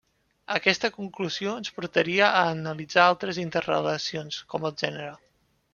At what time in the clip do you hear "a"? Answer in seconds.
2.39-2.41